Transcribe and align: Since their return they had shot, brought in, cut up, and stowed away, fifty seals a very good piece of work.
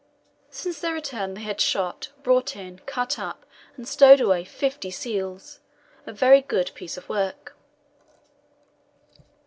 Since 0.49 0.79
their 0.81 0.95
return 0.95 1.35
they 1.35 1.43
had 1.43 1.61
shot, 1.61 2.09
brought 2.23 2.55
in, 2.55 2.79
cut 2.87 3.19
up, 3.19 3.45
and 3.77 3.87
stowed 3.87 4.19
away, 4.19 4.43
fifty 4.45 4.89
seals 4.89 5.59
a 6.07 6.11
very 6.11 6.41
good 6.41 6.71
piece 6.73 6.97
of 6.97 7.07
work. 7.07 7.55